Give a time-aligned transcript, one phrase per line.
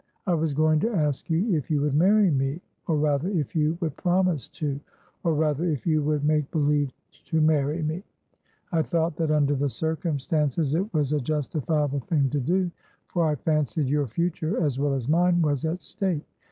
[0.25, 4.47] "I was going to ask if you would marry meor rather, if you would promise
[4.49, 4.79] toor
[5.23, 6.91] rather, if you would make believe
[7.25, 8.01] to marry me.
[8.71, 12.71] I thought that, under the circumstances, it was a justifiable thing to do,
[13.09, 16.25] for I fancied your future, as well as mine, was at stake.